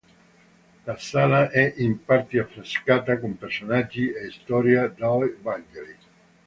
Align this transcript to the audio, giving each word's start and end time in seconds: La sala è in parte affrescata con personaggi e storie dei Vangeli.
La 0.87 0.97
sala 0.97 1.51
è 1.51 1.75
in 1.77 2.03
parte 2.03 2.39
affrescata 2.39 3.19
con 3.19 3.37
personaggi 3.37 4.11
e 4.11 4.31
storie 4.31 4.91
dei 4.95 5.35
Vangeli. 5.41 5.97